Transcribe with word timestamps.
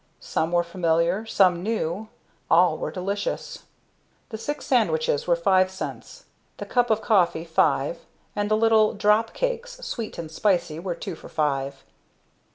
Some 0.19 0.51
were 0.51 0.63
familiar, 0.63 1.27
some 1.27 1.61
new, 1.61 2.07
all 2.49 2.75
were 2.79 2.89
delicious. 2.89 3.65
The 4.29 4.37
six 4.39 4.65
sandwiches 4.65 5.27
were 5.27 5.35
five 5.35 5.69
cents, 5.69 6.25
the 6.57 6.65
cup 6.65 6.89
of 6.89 7.03
coffee 7.03 7.45
five, 7.45 7.99
and 8.35 8.49
the 8.49 8.57
little 8.57 8.93
"drop 8.95 9.31
cakes," 9.35 9.77
sweet 9.85 10.17
and 10.17 10.31
spicy, 10.31 10.79
were 10.79 10.95
two 10.95 11.13
for 11.13 11.29
five. 11.29 11.83